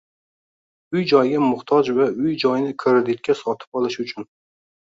[0.97, 4.31] Uy-joyga muhtoj va uy-joyni kreditga sotib olish uchun